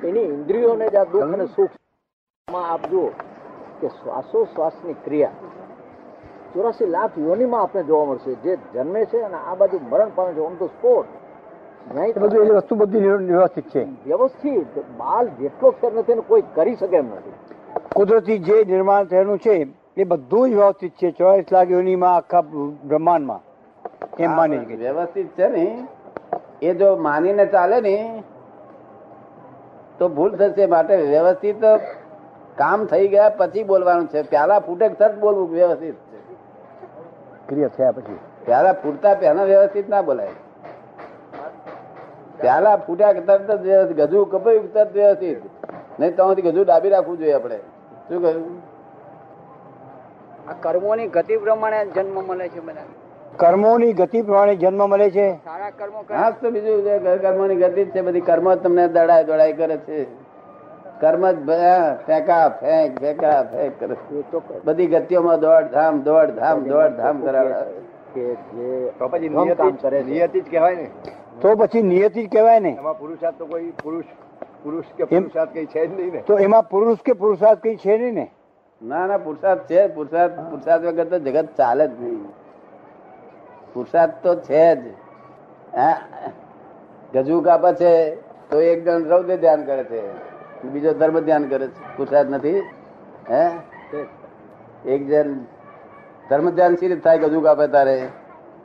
[0.03, 3.07] એની ઇન્દ્રિયોને જ આ દુઃખ અને સુખમાં આપ જુઓ
[3.81, 5.31] કે શ્વાસોશ્વાસની ક્રિયા
[6.53, 8.35] ચોરાસી લાખ યોનિમાં આપણે જોવા મળશે.
[8.35, 10.39] જે જન્મે છે અને આ બાજુ મરણ પામે છે.
[10.39, 11.05] ઓન ધ સ્પોટ
[12.17, 13.83] બધું એ વસ્તુ બધી વ્યવસ્થિત છે.
[14.05, 14.79] વ્યવસ્થિત.
[14.97, 17.33] બાલ જેટલો ફેર નથી કોઈ કરી શકે એમ નથી.
[17.95, 19.55] કુદરતી જે નિર્માણ થયેલું છે
[19.97, 21.11] એ બધું જ વ્યવસ્થિત છે.
[21.11, 22.41] ચોવીસ લાખ યોનીમાં આખા
[22.85, 23.41] બ્રહ્માંડમાં.
[24.19, 25.87] એમ માની આ વ્યવસ્થિત છે ને.
[26.61, 28.23] એ જો માનીને ચાલે ને
[29.99, 31.61] તો ભૂલ થશે માટે વ્યવસ્થિત
[32.55, 34.21] કામ થઈ ગયા પછી બોલવાનું છે.
[34.21, 36.19] પ્યાલા ફૂટે સર બોલવું વ્યવસ્થિત છે.
[37.47, 38.17] ક્રિયા થયા પછી.
[38.45, 40.29] પ્યાલા ફૂટતા પહેલા વ્યવસ્થિત ના બોલાય.
[42.39, 45.37] પ્યાલા ફૂટ્યા તરત જ ગજુ કપાયું તરત વ્યવસ્થિત.
[45.99, 47.57] નહીં તો ગજુ ડાબી રાખવું જોઈએ આપણે.
[48.09, 48.76] શું કહ્યું?
[50.49, 52.81] આ કર્મોની ગતિ પ્રમાણે જન્મ મળે છે બધા.
[53.37, 55.33] કર્મોની ગતિ પ્રમાણે જન્મ મળે છે?
[55.33, 56.83] સારા કર્મો હા તો બીજું
[57.21, 60.03] કર્મોની ગતિ છે બધી કર્મ તમને દડાય દોડાય કરે છે.
[60.99, 61.45] કર્મ જ
[62.05, 63.95] ફેંકા ફેંક ફેંકા ફેંક કરે
[64.65, 67.53] બધી ગતિઓમાં દોડ ધામ દોડ ધામ દોડ ધામ કરાવે.
[68.13, 70.89] કે જે તો પછી ધમ કામ નિયતિ કરે જ- નિયતિ જ કહેવાય ને.
[71.41, 72.75] તો પછી નિયતિ જ કહેવાય ને.
[72.79, 74.03] એમાં પુરુષાર્થ તો કોઈ પુરુષ
[74.63, 76.23] પુરુષ કે પુરુષાર્થ કઈ છે જ નહીં ને.
[76.27, 78.31] તો એમાં પુરુષ કે પુરુષાર્થ કઈ છે નહીં ને?
[78.83, 79.87] ના ના પુરુષાર્થ છે.
[79.87, 82.23] પુરુષાર્થ પુરુષાર્થ વગર તો જગત ચાલે જ નહીં.
[83.73, 84.83] પુરુષાર્થ તો છે જ.
[87.13, 88.15] ગજુ કાપે છે
[88.49, 90.11] તો એક જણ રૌદ્ર ધ્યાન કરે છે.
[90.63, 91.97] બીજો ધર્મ ધ્યાન કરે છે.
[91.97, 92.59] પુરુષાર્થ નથી.
[93.29, 93.49] હે?
[94.85, 95.33] એક જણ
[96.29, 97.17] ધર્મ ધ્યાન સી રીતે થાય?
[97.17, 98.07] ગજુ કાપે તારે.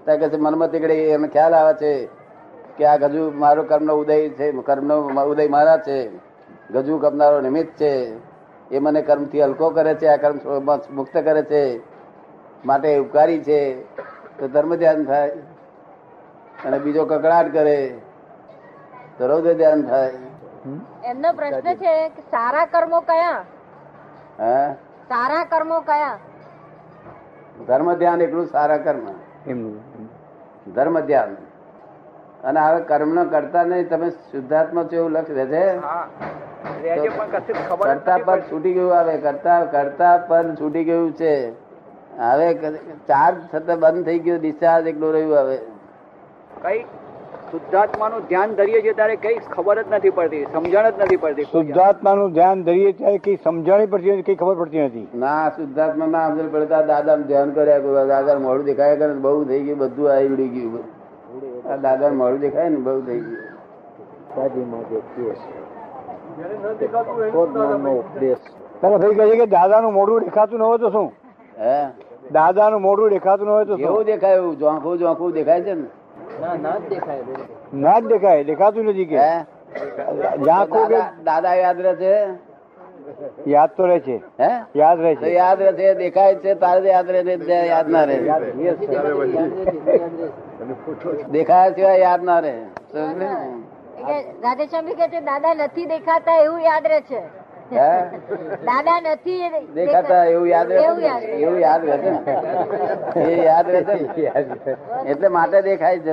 [0.04, 2.08] ત્યાં કે છે મનમાં તીકડી એમને ખ્યાલ આવે છે
[2.76, 4.52] કે આ ગજુ મારો કર્મનો ઉદય છે.
[4.52, 6.10] કર્મનો ઉદય મારા છે.
[6.70, 8.31] ગજુ કપનારો નિમિત્ત છે.
[8.72, 10.36] એ મને કર્મથી હલકો કરે છે આ કર્મ
[10.90, 11.62] મુક્ત કરે છે
[12.64, 13.58] માટે ઉપકારી છે
[14.38, 15.32] તો ધર્મ ધ્યાન થાય.
[16.66, 17.76] અને બીજો કકડાટ કરે
[19.18, 20.12] તો રૌદ્ર ધ્યાન થાય
[21.04, 23.44] એમનો પ્રશ્ન છે કે સારા કર્મો કયા?
[24.38, 24.68] હા?
[25.08, 26.18] સારા કર્મો કયા?
[27.66, 29.06] ધર્મ ધ્યાન એટલું સારા કર્મ.
[29.46, 29.80] એમનું.
[30.74, 31.36] ધર્મ ધ્યાન
[32.44, 35.64] અને હવે કર્મ નો કરતા નહીં તમે શુદ્ધાત્મા છો એવું લક્ષ રહે છે
[37.82, 41.34] કરતા પર છૂટી ગયું આવે કરતા કરતા પર છૂટી ગયું છે.
[42.22, 42.48] હવે
[43.08, 45.58] ચાર્જ થતા બંધ થઈ ગયો ડિસ્ચાર્જ એકલું રહ્યું હવે.
[46.64, 46.80] કઈ
[47.52, 52.30] શુદ્ધાત્માનું ધ્યાન ધરીએ છીએ ત્યારે કઈ ખબર જ નથી પડતી સમજણ જ નથી પડતી શુદ્ધાત્માનું
[52.32, 55.06] ધ્યાન ધરીએ ત્યારે કઈ સમજણ પડતી નથી કઈ ખબર પડતી નથી.
[55.14, 59.78] ના શુદ્ધાત્મા ના સમજણ પડતા દાદા ધ્યાન કર્યા દાદા મોડું દેખાયા કરે બહુ થઈ ગયું
[59.78, 60.84] બધું આવી ઉડી ગયું.
[61.70, 63.50] આ દાદા મોડું દેખાય ને બહુ થઈ ગયું.
[66.42, 68.44] તત્વજ્ઞાનનો ઉપદેશ.
[68.80, 71.08] પેલા થઈ કહે છે કે દાદાનું મોઢું દેખાતું ન હોય તો શું?
[71.58, 71.76] હે?
[72.32, 74.36] દાદાનું મોઢું દેખાતું ન હોય તો કેવું દેખાય?
[74.36, 75.86] એવું જોખું જોંખું દેખાય છે ને?
[76.40, 77.22] ના ના જ દેખાય
[77.72, 79.16] ના જ દેખાય દેખાતું નથી કે.
[79.18, 79.44] હે?
[80.90, 82.14] કે દાદા યાદ રહે છે?
[83.46, 84.16] યાદ તો રહે છે.
[84.38, 84.50] હે?
[84.74, 85.34] યાદ રહે છે.
[85.34, 88.16] યાદ રહે છે દેખાય છે તારે યાદ રહે છે યાદ ના રહે.
[91.30, 92.54] દેખાયા સિવાય યાદ ના રહે.
[94.08, 97.22] એ કે છે દાદા નથી દેખાતા એવું યાદ રહે છે.
[98.64, 100.24] દાદા નથી દેખાતા.
[100.24, 101.36] એવું યાદ રહે એવું યાદ રહે.
[101.38, 102.20] એવું યાદ રહે છે ને?
[103.16, 104.76] એ યાદ રહે છે
[105.10, 106.12] એટલે માટે દેખાય છે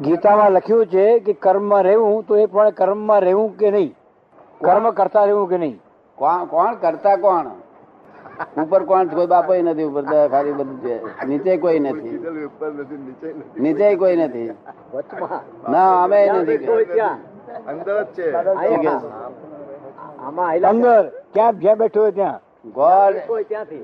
[0.00, 3.94] ગીતામાં લખ્યું છે કે કર્મમાં રહેવું તો એ પણ કર્મમાં રહેવું કે નહીં?
[4.60, 5.80] કર્મ કરતા રહેવું કે નહીં?
[6.18, 6.46] કોણ?
[6.46, 7.50] કોણ કરતા કોણ?
[8.56, 10.94] ઉપર કોણ કોઈ બાપો નથી ઉપર ખાલી બધું છે.
[11.26, 12.18] નીચે કોઈ નથી.
[13.56, 14.50] નીચે કોઈ નથી.
[15.68, 16.58] ના અમે નથી
[17.66, 18.26] અંદર જ છે.
[21.32, 22.40] ક્યાં જ્યાં બેઠો હોય ત્યાં?
[22.74, 23.16] God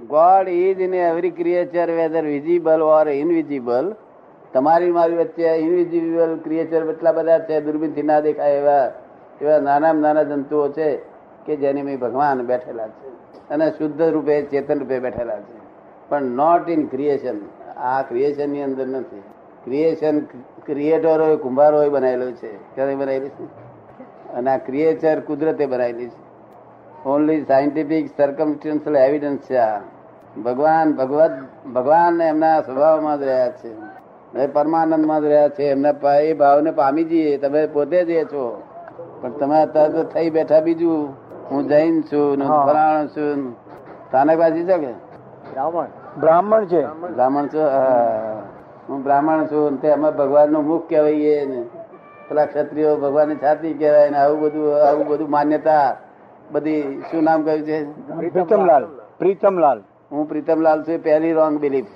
[0.08, 3.86] God is in every creature whether visible or invisible
[4.54, 8.86] તમારી મારી વચ્ચે ઇનવિઝિબલ ક્રિએચર એટલા બધા છે દૂરબીનથી ના દેખાય એવા
[9.40, 10.88] એવા નાનામાં નાના જંતુઓ છે
[11.46, 13.13] કે જેની મેં ભગવાન બેઠેલા છે.
[13.50, 15.64] અને શુદ્ધ રૂપે ચેતન રૂપે બેઠેલા છે.
[16.08, 17.34] પણ નોટ ઇન ક્રિએશન
[17.76, 19.22] આ ક્રિએશનની અંદર નથી.
[19.64, 20.20] ક્રિએશન
[20.66, 22.74] ક્રિએટર હોય, કુંભારો હોય બનાવેલું છે.
[22.74, 23.44] ક્યારે બનાવેલી છે?
[24.34, 26.24] અને આ ક્રિએચર કુદરતે બનાવેલી છે.
[27.08, 29.80] ઓનલી સાયન્ટિફિક સર્કમસ્ટન્શિયલ એવિડન્સ છે આ.
[30.44, 31.30] ભગવાન, ભગવત,
[31.74, 33.72] ભગવાન એમના સ્વભાવમાં જ રહ્યા છે.
[34.46, 35.62] પરમાનંદમાં જ રહ્યા છે.
[35.62, 38.62] એમના એ ભાવને પામી જઈએ તમે પોતે જ એ છો.
[39.20, 41.23] પણ તમે અત્યારે થઈ બેઠા બીજું.
[41.50, 42.66] હું જૈન છું ને હા.
[42.66, 43.44] ફલાણો છું.
[43.44, 43.50] ને
[44.08, 44.92] સ્થાનકવાસી છો કે?
[45.52, 45.86] બ્રાહ્મણ.
[46.20, 46.86] બ્રાહ્મણ છે?
[46.86, 47.60] બ્રાહ્મણ છું
[48.88, 49.02] હું.
[49.02, 51.64] બ્રાહ્મણ છું તે અમે ભગવાનનું મુખ કહેવાઈએ ને.
[52.28, 55.96] પેલા ક્ષત્રિયો ભગવાનની છાતી કહેવાય ને આવું બધું આવું બધું માન્યતા.
[56.52, 57.84] બધી શું નામ કહ્યું છે?
[58.16, 58.84] પ્રીતમલાલ.
[59.18, 59.82] પ્રીતમલાલ.
[60.12, 61.86] હું પ્રીતમલાલ છું એ પહેલી રોંગ બિલીફ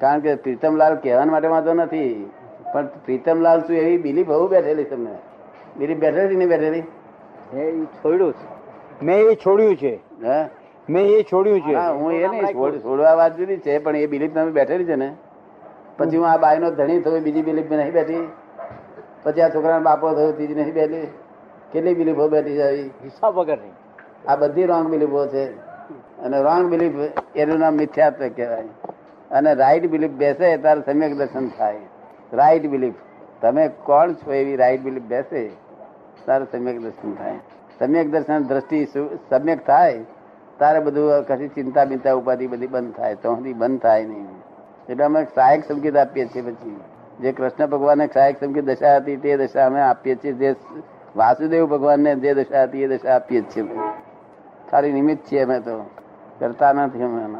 [0.00, 2.30] કારણ કે પ્રીતમલાલ કહેવા માટે વાંધો નથી.
[2.72, 5.18] પણ પ્રીતમલાલ છું એવી બિલીફ બહુ બેઠેલી તમને?
[5.78, 6.82] બિલીફ બેઠેલી નહીં બેઠેલી?
[7.58, 8.59] એ છોડ્યું છે.
[9.02, 9.94] મેં એ છોડ્યું છે.
[10.24, 10.48] હે?
[10.90, 11.74] મેં એ છોડ્યું છે.
[11.74, 14.94] હા હું એ નહીં છોડ- છોડવા વાત જુદી છે પણ એ બિલીફ તમે બેઠેલી છે
[14.94, 15.16] ને.
[15.98, 18.28] પછી હું આ બાઈ નો ધણી થયો બીજી બિલીફ નહીં બેઠી.
[19.22, 21.06] પછી આ છોકરાનો બાપો થયો ત્રીજી નહીં બેઠી.
[21.72, 23.72] કેટલી બિલીફો બેઠી જાય હિસાબ વગર નહીં.
[24.30, 25.44] આ બધી રોંગ બિલીફો છે.
[26.18, 26.92] અને રોંગ બિલીફ
[27.36, 28.62] એનું નામ મિથ્યાત્વ કહેવાય.
[29.30, 31.76] અને રાઈટ બિલીફ બેસે ત્યારે સમ્યક દર્શન થાય.
[32.32, 32.94] Right belief.
[33.42, 35.48] તમે કોણ છો એવી રાઈટ બિલીફ બેસે
[36.24, 37.34] ત્યારે સમ્યક દર્શન થાય.
[37.80, 38.86] સમ્યક દર્શન દ્રષ્ટિ
[39.30, 40.04] સમ્યક થાય,
[40.58, 44.26] તારે બધું કશી ચિંતા બિંતા ઉપાધિ બધી બંધ થાય, તો બંધ થાય નહીં.
[44.88, 46.80] એટલે અમે સહાયક સંકેત આપીએ છીએ પછી.
[47.20, 50.32] જે કૃષ્ણ ભગવાનને સહાયક સંકેત દશા હતી, તે દશા અમે આપીએ છીએ.
[50.32, 50.54] જે
[51.16, 53.78] વાસુદેવ ભગવાનને જે દશા હતી, એ દશા આપીએ છીએ
[54.70, 55.90] ખાલી નિમિત્ત છીએ અમે તો.
[56.38, 57.38] કરતા નથી અમે.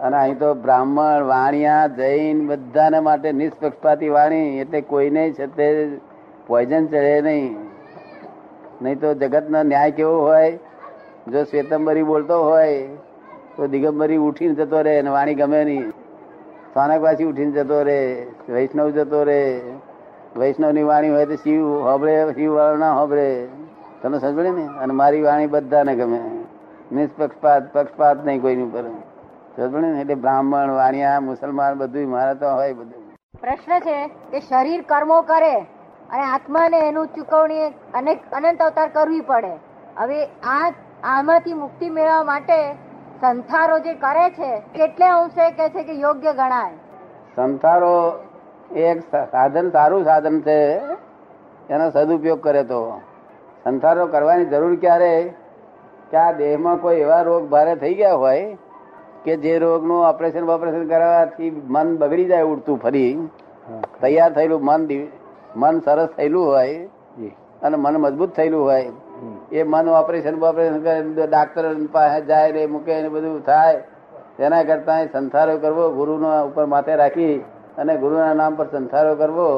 [0.00, 5.98] અને અહીં તો બ્રાહ્મણ, વાણિયા, જૈન બધાને માટે નિષ્પક્ષપાતી વાણી, એટલે કોઈને છે તે
[6.46, 7.67] પોઈઝન ચડે નહીં.
[8.82, 10.58] નહીં તો જગતનો ન્યાય કેવો હોય?
[11.28, 12.86] જો શ્વેતંબરી બોલતો હોય,
[13.56, 15.90] તો દિગંબરી ઉઠીને જતો રહે અને વાણી ગમે નહીં.
[16.70, 19.60] સ્થાનકવાસી ઉઠીને જતો રહે, વૈષ્ણવ જતો રહે.
[20.36, 23.48] વૈષ્ણવની વાણી હોય તો શિવ હોબળે શિવ વાળો ના હોબળે
[24.02, 24.68] તમે સમજે ને?
[24.78, 26.20] અને મારી વાણી બધાને ગમે.
[26.92, 28.82] નિષ્પક્ષપાત, પક્ષપાત નહીં કોઈની ઉપર.
[28.82, 30.00] સમજે ને?
[30.00, 33.08] એટલે બ્રાહ્મણ, વાણિયા, મુસલમાન બધું મારે તો હોય બધું.
[33.40, 35.77] પ્રશ્ન છે કે શરીર કર્મો કરે?
[36.12, 39.50] અને આત્માને એનું ચૂકવણી અનેક અનંત અવતાર કરવી પડે.
[39.96, 40.72] હવે આ
[41.04, 42.72] આમાંથી મુક્તિ મેળવવા માટે
[43.20, 46.72] સંથારો જે કરે છે કેટલે અંશે કે છે કે યોગ્ય ગણાય?
[47.36, 48.12] સંથારો
[48.76, 50.78] એક સાધન સારું સાધન છે
[51.70, 53.00] એનો સદુપયોગ કરે તો.
[53.64, 55.34] સંથારો કરવાની જરૂર ક્યારે?
[56.10, 58.56] કે આ દેહમાં કોઈ એવા રોગ ભારે થઈ ગયા હોય
[59.24, 63.28] કે જે રોગનું ઓપરેશન ઓપરેશન કરાવવાથી મન બગડી જાય ઉડતું ફરી.
[64.00, 65.17] તૈયાર થયેલું મન દિવ-
[65.56, 66.88] મન સરસ થયેલું હોય
[67.62, 68.92] અને મન મજબૂત થયેલું હોય
[69.52, 73.82] એ મન ઓપરેશન ઓપરેશન કરે ડાક્ટર પાસે જાય ને મૂકે ને બધું થાય.
[74.38, 77.34] તેના કરતા સંસારો કરવો ગુરુનો ઉપર માથે રાખી
[77.78, 79.48] અને ગુરુના નામ પર સંસારો કરવો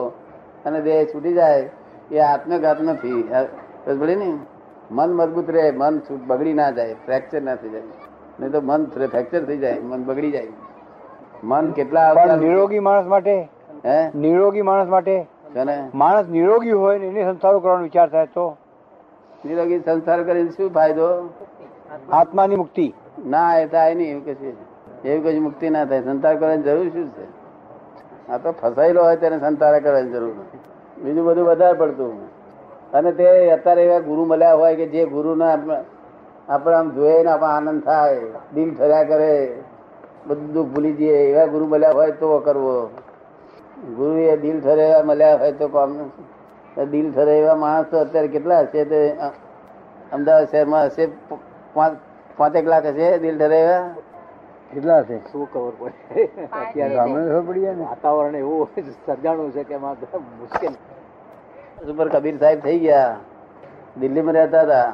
[0.66, 1.68] અને દેહ છૂટી જાય
[2.12, 3.24] એ આત્મઘાત નથી
[3.87, 4.31] સમજે ને.
[4.90, 7.83] મન મજબૂત રહે મન બગડી ના જાય ફ્રેક્ચર ના થઈ જાય.
[8.40, 10.48] નહીં તો મન ફ્રેક્ચર થઈ જાય મન બગડી જાય.
[11.44, 13.48] મન કેટલા નિરોગી માણસ માટે
[13.85, 14.11] હે?
[14.14, 15.26] નિરોગી માણસ માટે
[15.94, 18.56] માણસ નિરોગી હોય ને એને સંસારો કરવાનો વિચાર થાય તો?
[19.46, 21.34] નિરોગી સંસાર કરીને શું ફાયદો?
[22.12, 22.94] આત્માની મુક્તિ.
[23.26, 24.56] ના એ થાય નહીં એવું કશું
[25.04, 26.02] એવું કશું મુક્તિ ના થાય.
[26.02, 27.40] સંસાર કરવાની જરૂર શું છે?
[28.32, 30.58] આ તો ફસાયેલો હોય તેને સંતાર કરવાની જરૂર નથી.
[31.02, 32.12] બીજું બધું વધારે પડતું.
[32.92, 35.58] અને તે અત્યારે એવા ગુરુ મળ્યા હોય કે જે ગુરુના
[36.48, 38.20] આપણે આમ જોઈએ ને આપણે આનંદ થાય
[38.54, 39.62] દિલ ઠર્યા કરે
[40.26, 41.18] બધું ભૂલી જઈએ.
[41.32, 42.90] એવા ગુરુ મળ્યા હોય તો કરવો.
[43.96, 45.90] ગુરુ એ દિલ ઠરે એવા મળ્યા હોય તો કામ.
[46.92, 48.84] દિલ ઠરે એવા માણસ તો અત્યારે કેટલા હશે?
[48.84, 49.00] તે
[50.12, 51.04] અમદાવાદ શહેરમાં હશે
[51.74, 51.98] પાંચ
[52.38, 53.82] પાંચેક લાખ હશે દિલ ઠરે એવા
[54.72, 55.16] કેટલા હશે?
[55.32, 56.22] શું ખબર પડે?
[56.60, 57.84] અત્યારે ગામડે ખબર પડી જાય ને?
[57.90, 58.68] વાતાવરણ એવું
[59.06, 59.96] સર્જાણું છે કે એમાં
[60.40, 60.74] મુશ્કેલ.
[61.90, 63.16] ઉપર કબીર સાહેબ થઈ ગયા.
[64.00, 64.90] દિલ્હીમાં રહેતા હતા.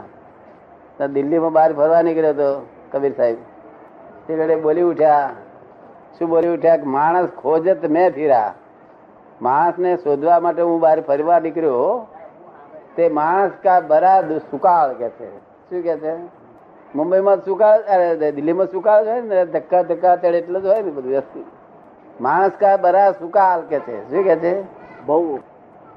[0.99, 2.49] તો દિલ્હીમાં બહાર ફરવા નીકળ્યો હતો
[2.93, 3.39] કબીર સાહેબ.
[4.27, 5.31] તે ઘડે બોલી ઉઠ્યા.
[6.19, 6.77] શું બોલી ઉઠ્યા?
[6.77, 8.55] કે માણસ ખોજત મેં ફીરા.
[9.43, 12.07] માણસને શોધવા માટે હું બહાર ફરવા નીકળ્યો
[12.97, 15.39] તે માણસ કા બરા સુકાળ કે છે.
[15.39, 16.17] શું કે છે?
[16.95, 20.91] મુંબઈમાં સુકાળ અરે દિલ્હીમાં સુકાળ છે હોય ને ધક્કા ધક્કા ચડે એટલે જ હોય ને
[20.91, 21.45] બધું વ્યસ્ત.
[22.21, 24.11] માણસ કા બરા સુકાળ કે છે.
[24.11, 24.63] શું કે છે?
[25.07, 25.39] બહુ.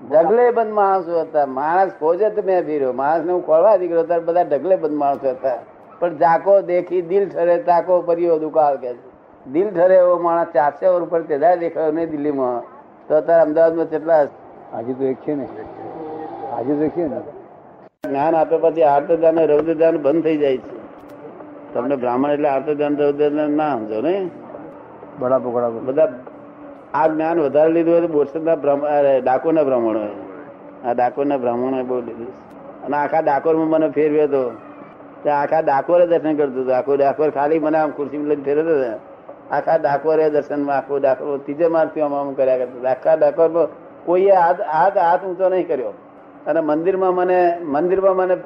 [0.10, 1.46] ઢગલે બંધ માણસો હતા.
[1.46, 2.94] માણસ ખોજે તો મેં ફીર્યો.
[2.94, 5.58] માણસ ને હું ખોળવા નીકળ્યો ત્યારે બધા ઢગલે બંધ માણસો હતા.
[6.00, 9.10] પણ જાકો દેખી દિલ ઠરે તાકો પરિયો દુકાળ કે છે.
[9.50, 12.79] દિલ ઠરે એવો માણસ ચારસો ઉપર તેદા દેખાયો નહીં દિલ્હીમાં.
[13.10, 14.22] તો અત્યારે અમદાવાદમાં કેટલા
[14.78, 15.48] હજી તો એક છે ને.
[16.52, 17.20] આજે તો છે ને.
[18.08, 20.78] જ્ઞાન આપે પછી આર્તદાન રૌદ્રદાન બંધ થઈ જાય છે.
[21.74, 24.30] તમને બ્રાહ્મણ એટલે આર્તદાન રૌદ્રદાન ના સમજો ને?
[25.20, 25.80] બડા બરાબર.
[25.80, 26.14] બધા
[26.94, 30.16] આ જ્ઞાન વધારે લીધું હોય તો બોરસદના બ્રાહ્મણ ડાકોરના બ્રાહ્મણ હોય.
[30.86, 32.32] આ ડાકોરના બ્રાહ્મણોએ બહુ લીધું
[32.86, 34.42] અને આખા ડાકોરમાં મને ફેરવ્યો હતો
[35.30, 36.76] આખા ડાકોરે દર્શન કરતું હતું.
[36.76, 39.09] આખો ડાકોર ખાલી મને આમ ખુરશી લઈને ફેરવતો હતો.
[39.52, 43.68] આખા ડાકોરે દર્શનમાં આખું ડાકોર ત્રીજે માર્ગથી આમ આમ કર્યા કરતા આખા ડાકોરમાં
[44.06, 45.94] કોઈએ હાથ હાથ હાથ ઊંચો નહીં કર્યો.
[46.48, 48.38] અને મંદિરમાં મને મંદિરમાં મને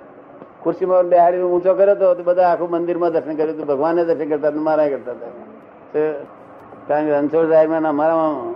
[0.63, 4.52] ખુરશીમાં બેહાડી ઊંચો કર્યો હતો તો બધા આખું મંદિરમાં દર્શન કર્યું હતું ભગવાનને દર્શન કરતા
[4.52, 6.12] મારા કરતા હતા.
[6.88, 8.54] કારણ કે રણછોડ સાહેબ અમારામાં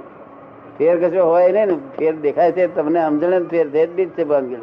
[0.77, 1.75] ફેર કશો હોય નહીં ને.
[1.99, 2.99] ફેર દેખાય છે તમને.
[3.01, 4.55] સમજણ ફેર છે જ છે ભાનગડી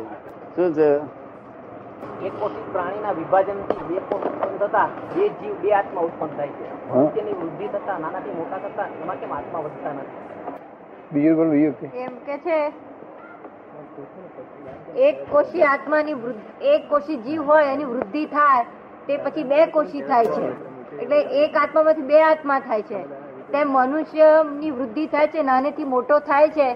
[0.57, 1.24] શું છે?
[2.27, 6.67] એક કોશિશ પ્રાણીના વિભાજનથી બે કોષ ઉત્પન્ન થતા બે જીવ બે આત્મા ઉત્પન્ન થાય છે.
[7.15, 10.21] તેની વૃદ્ધિ થતા નાનાથી મોટા થતા એમાં કેમ આત્મા વધતા નથી?
[11.13, 11.87] બીજું બોલો બીજું કે.
[12.05, 12.59] એમ કે છે
[15.09, 18.65] એક કોશી આત્માની વૃદ્ધિ એક કોશી જીવ હોય એની વૃદ્ધિ થાય
[19.07, 20.47] તે પછી બે કોશી થાય છે.
[21.03, 23.05] એટલે એક આત્મામાંથી બે આત્મા થાય છે.
[23.53, 26.69] તેમ મનુષ્યની વૃદ્ધિ થાય છે નાનેથી મોટો થાય છે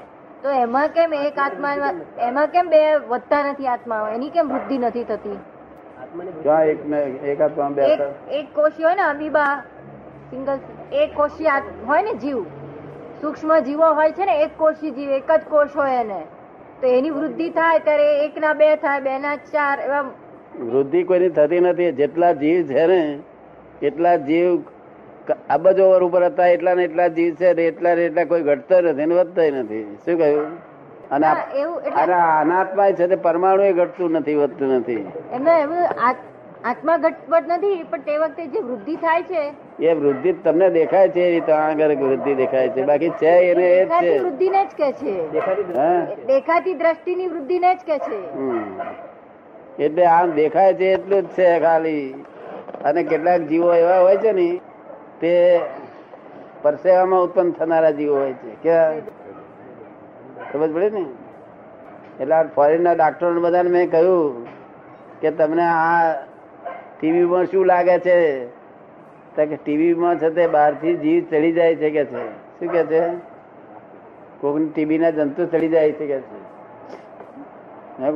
[0.42, 1.92] તો એમાં કેમ એક આત્મા
[2.26, 5.38] એમાં કેમ બે વધતા નથી આત્મા એની કેમ વૃદ્ધિ નથી થતી?
[6.72, 8.78] એક ને બે એક હાથ?
[8.82, 9.52] હોય ને અમીબા
[10.30, 10.58] સિંગલ
[11.02, 11.48] એક કોષી
[11.86, 12.38] હોય ને જીવ.
[13.20, 16.20] સૂક્ષ્મ જીવો હોય છે ને એક કોષી જીવ એક જ કોષ હોય એને.
[16.80, 20.04] તો એની વૃદ્ધિ થાય ત્યારે એક ના બે થાય બે ના ચાર એવા
[20.72, 21.92] વૃદ્ધિ કોઈની થતી નથી.
[21.92, 23.00] જેટલા જીવ છે ને
[23.82, 24.60] એટલા જીવ
[25.50, 29.06] અબજો ઓવર ઉપર હતા એટલા ને એટલા જીવ છે એટલા ને એટલા કોઈ ઘટતો નથી
[29.06, 29.98] ને વધતો નથી.
[30.04, 30.46] શું કહ્યું?
[31.10, 31.26] અને
[31.94, 35.06] અને અનાત્મા છે તે પરમાણુ એ ઘટતું નથી વધતું નથી.
[35.32, 35.78] એમને એવું
[36.64, 39.42] આત્મા ઘટપટ નથી પણ તે વખતે જે વૃદ્ધિ થાય છે
[39.80, 42.82] એ વૃદ્ધિ તમને દેખાય છે એ તો આગળ વૃદ્ધિ દેખાય છે.
[42.82, 44.18] બાકી છે એને એ જ છે.
[44.18, 45.14] વૃદ્ધિ ને જ કે છે.
[45.76, 46.06] હા.
[46.26, 46.74] દેખાતી
[47.28, 48.34] વૃદ્ધિ ને જ કે છે.
[48.34, 48.62] હમ.
[49.78, 52.24] એટલે આમ દેખાય છે એટલું જ છે ખાલી.
[52.84, 54.60] અને કેટલાક જીવો એવા હોય છે ને
[55.20, 55.60] તે
[56.62, 58.54] પરસેવામાં ઉત્પન્ન થનારા જીવો હોય છે.
[58.62, 59.00] કે
[60.52, 61.06] ખબર પડે ને?
[62.20, 64.46] એટલે ફોરેનના ડાક્ટરો બધાને મેં કહ્યું
[65.20, 66.12] કે તમને આ
[67.00, 68.46] ટીવીમાં શું લાગે છે?
[69.36, 72.30] કે ટીવીમાં છે તે બહારથી જીવ ચડી જાય છે કે છે.
[72.30, 73.08] શું કે છે?
[74.40, 76.48] કોકની ટીવીના જંતુ ચડી જાય છે કે છે?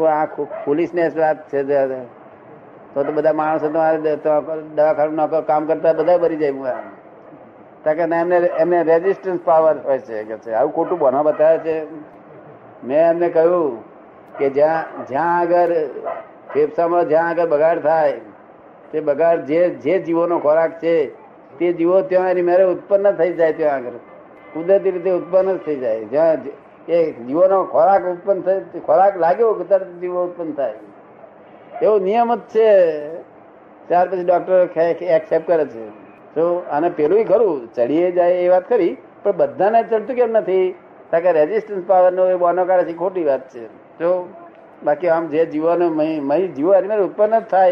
[0.07, 0.25] આ
[0.65, 1.63] પોલીસ ને વાત છે
[2.95, 3.69] તે- તો બધા માણસો
[4.75, 6.67] દવાખાનું નોકર કામ કરતા બધા ભરી જાય હું
[7.85, 11.87] કે એમને એમને રેઝિસ્ટન્સ પાવર હોય છે, કે આવું ખોટું બના બતાવે છે.
[12.85, 13.83] મેં એમને કહ્યું
[14.39, 15.73] કે જ્યાં જ્યાં આગળ,
[16.55, 18.21] ફેફસામાં જ્યાં આગળ બગાડ થાય,
[18.93, 21.07] તે બગાડ જે જે જીવોનો ખોરાક છે,
[21.59, 23.91] તે જીવો ત્યાં એની મેરે ઉત્પન્ન થઈ જાય ત્યાં આગળ.
[24.55, 26.05] કુદરતી રીતે ઉત્પન્ન જ થઈ જાય.
[26.05, 26.37] જ્યાં
[26.89, 30.75] એ જીવોનો ખોરાક ઉત્પન્ન થાય, ખોરાક લાગ્યો તરત જીવો ઉત્પન્ન થાય.
[31.83, 32.69] એવો નિયમ જ છે.
[33.89, 34.69] ત્યાર પછી ડોક્ટર
[35.03, 35.89] એક્સેપ્ટ કરે છે.
[36.35, 40.75] તો અને પેલું ખરું, ચડીએ જાય એ વાત ખરી, પણ બધાને ચડતું કેમ નથી?
[41.11, 43.67] કારણ કે રેઝિસ્ટન્સ પાવર નો એ બોનો કાઢે છે ખોટી વાત છે.
[43.99, 44.29] જો
[44.85, 45.87] બાકી આમ જે જીવોને
[46.21, 47.71] મહી જીવો એની ઉત્પન્ન જ થાય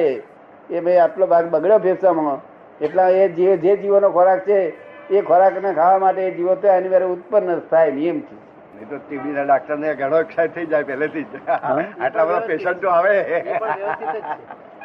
[0.71, 0.81] એ.
[0.81, 2.39] ભાઈ આટલો ભાગ બગડ્યો ફેફસામાં.
[2.85, 4.73] એટલા એ જે જે જીવોનો ખોરાક છે,
[5.11, 8.39] એ ખોરાકને ખાવા માટે એ જીવો તો એની ઉત્પન્ન થાય નિયમથી.
[8.81, 11.41] નહીં તો ટીબી ના ડાક્ટર ને ઘણો એક્સાઇટ થઈ જાય પહેલેથી જ.
[11.49, 13.15] આટલા બધા પેશન્ટો આવે.
[13.17, 14.31] એ પણ વ્યવસ્થિત છે.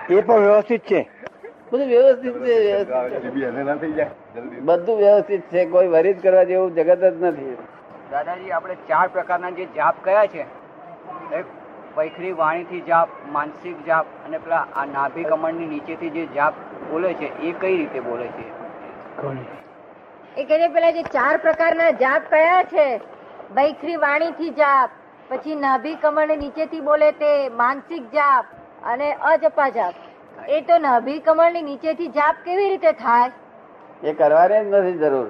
[0.10, 1.02] એ પણ વ્યવસ્થિત છે.
[1.72, 4.08] બધું વ્યવસ્થિત છે
[4.68, 7.56] બધું વ્યવસ્થિત છે કોઈ વરિત કરવા જેવું જગત જ નથી.
[8.12, 10.46] દાદાજી આપણે ચાર પ્રકારના જે જાપ કયા છે?
[11.40, 11.46] એક
[11.98, 16.54] વૈખરી વાણીથી જાપ માનસિક જાપ અને પેલા આ નાભી કમળની નીચેથી જે જાપ
[16.92, 18.46] બોલે છે એ કઈ રીતે બોલે છે?
[20.38, 22.88] એ કહે પેલા જે ચાર પ્રકારના જાપ કયા છે
[23.54, 24.90] વૈખરી વાણીથી જાપ.
[25.30, 28.46] પછી નાભી કમળ નીચેથી બોલે તે માનસિક જાપ
[28.84, 29.96] અને અજપા જાપ.
[30.50, 33.32] એ તો નાભી કમળની નીચેથી જાપ કેવી રીતે થાય?
[34.04, 35.28] એ કરવાની જ નથી જરૂર.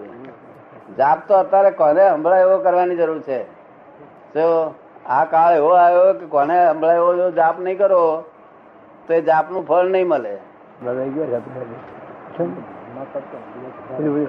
[0.98, 3.40] જાપ તો અત્યારે કોને હંભળાય એવો કરવાની જરૂર છે?
[4.34, 4.46] તો
[5.10, 8.02] આ કાળ એવો આવ્યો કે કોને હંભળાય એવો જાપ નહીં કરો
[9.08, 10.34] તો એ જાપનું ફળ નહીં મળે.
[10.86, 11.46] દાદા ગયો જાપ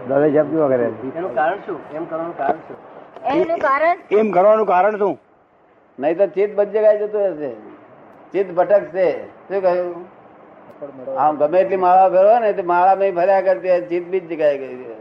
[0.09, 1.79] દાદા જાપ કેવા કરે એનું કારણ શું?
[1.95, 2.79] એમ કરવાનું કારણ શું?
[3.25, 3.99] એનું કારણ?
[4.11, 5.19] એમ કરવાનું કારણ શું?
[5.99, 7.51] નહીં તો ચિત્ત બધી જગ્યાએ જતું હશે
[8.33, 9.07] ચિત્ત ભટકશે.
[9.49, 10.05] શું કહ્યું?
[11.25, 14.59] આમ ગમે એટલી માળા ફેરવો ને તે માળા નહીં ભર્યા કરતી હોય, ચિત્ત બીજ જગ્યાએ
[14.59, 14.97] ગઈ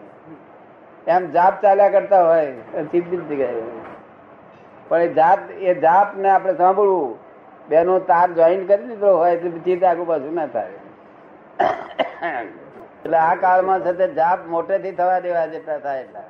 [1.08, 3.84] એમ જાપ ચાલ્યા કરતા હોય ચિત્ત બીજ જગ્યાએ હોય.
[4.89, 7.13] પણ એ જાપ એ જાપ ને આપણે સાંભળવું.
[7.69, 10.80] બેનો તાર જોઈન કરી દીધો હોય તો ચિત્ત આગુ પાછું ના થાય.
[13.04, 16.28] એટલે આ કાળમાં છે જાપ મોટેથી થવા દેવા જેટલા થાય એટલા.